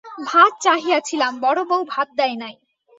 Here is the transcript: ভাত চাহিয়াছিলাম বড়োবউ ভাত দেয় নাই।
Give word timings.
ভাত 0.25 0.51
চাহিয়াছিলাম 0.61 1.33
বড়োবউ 1.41 1.81
ভাত 1.89 2.07
দেয় 2.17 2.35
নাই। 2.35 2.55